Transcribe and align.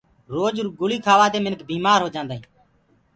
روج 0.33 0.55
گُݪي 0.79 0.97
کهآوآ 1.03 1.27
دي 1.33 1.39
منک 1.45 1.59
بيمآر 1.69 1.99
هوجآندو 2.03 2.33
هي۔ 2.35 2.41